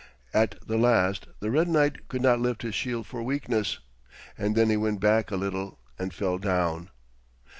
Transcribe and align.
At 0.33 0.55
the 0.65 0.77
last 0.79 1.27
the 1.41 1.51
red 1.51 1.67
knight 1.67 2.07
could 2.07 2.23
not 2.23 2.39
lift 2.39 2.63
his 2.63 2.73
shield 2.73 3.05
for 3.05 3.21
weakness, 3.21 3.77
and 4.35 4.55
then 4.55 4.71
he 4.71 4.75
went 4.75 4.99
back 4.99 5.29
a 5.29 5.35
little 5.35 5.77
and 5.99 6.11
fell 6.11 6.39
down. 6.39 6.89